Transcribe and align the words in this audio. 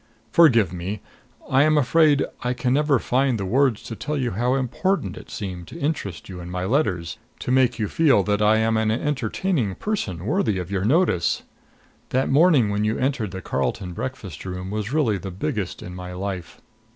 Forgive 0.31 0.73
me. 0.73 0.99
I 1.47 1.61
am 1.61 1.77
afraid 1.77 2.25
I 2.41 2.53
can 2.53 2.73
never 2.73 2.97
find 2.97 3.37
the 3.39 3.45
words 3.45 3.83
to 3.83 3.95
tell 3.95 4.17
you 4.17 4.31
how 4.31 4.55
important 4.55 5.15
it 5.15 5.29
seemed 5.29 5.67
to 5.67 5.77
interest 5.77 6.27
you 6.27 6.39
in 6.39 6.49
my 6.49 6.65
letters 6.65 7.19
to 7.37 7.51
make 7.51 7.77
you 7.77 7.87
feel 7.87 8.23
that 8.23 8.41
I 8.41 8.57
am 8.57 8.77
an 8.77 8.89
entertaining 8.89 9.75
person 9.75 10.25
worthy 10.25 10.57
of 10.57 10.71
your 10.71 10.85
notice. 10.85 11.43
That 12.09 12.29
morning 12.31 12.71
when 12.71 12.83
you 12.83 12.97
entered 12.97 13.29
the 13.29 13.43
Carlton 13.43 13.93
breakfast 13.93 14.43
room 14.43 14.71
was 14.71 14.91
really 14.91 15.19
the 15.19 15.29
biggest 15.29 15.83
in 15.83 15.93
my 15.93 16.13
life. 16.13 16.59